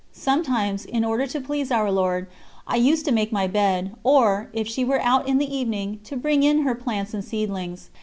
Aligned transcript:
Sometimes, 0.13 0.83
in 0.83 1.05
order 1.05 1.27
to 1.27 1.39
please 1.39 1.69
Our 1.69 1.91
Lord, 1.91 2.25
I 2.65 2.77
used 2.77 3.05
to 3.05 3.11
make 3.11 3.31
my 3.31 3.45
bed, 3.45 3.91
or, 4.03 4.49
if 4.51 4.67
she 4.67 4.83
were 4.83 4.99
out 5.01 5.27
in 5.27 5.37
the 5.37 5.55
evening, 5.55 5.99
to 6.05 6.17
bring 6.17 6.41
in 6.41 6.61
her 6.63 6.73
plants 6.73 7.13
and 7.13 7.23
seedlings. 7.23 7.91